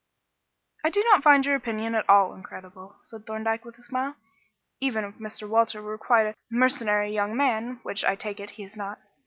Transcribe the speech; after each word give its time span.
"I 0.83 0.89
do 0.89 1.03
not 1.03 1.21
find 1.21 1.45
your 1.45 1.53
opinion 1.53 1.93
at 1.93 2.09
all 2.09 2.33
incredible," 2.33 2.95
said 3.03 3.27
Thorndyke, 3.27 3.63
with 3.63 3.77
a 3.77 3.83
smile, 3.83 4.15
"even 4.79 5.05
if 5.05 5.19
Mr. 5.19 5.47
Walter 5.47 5.79
were 5.79 5.99
quite 5.99 6.25
a 6.25 6.33
mercenary 6.49 7.13
young 7.13 7.37
man 7.37 7.79
which, 7.83 8.03
I 8.03 8.15
take 8.15 8.39
it, 8.39 8.49
he 8.49 8.63
is 8.63 8.75
not." 8.75 8.97